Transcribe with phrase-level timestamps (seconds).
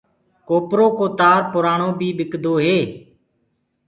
[0.47, 2.77] ڪوپرو ڪو تآر پُرآڻو بي ٻِڪدو هي۔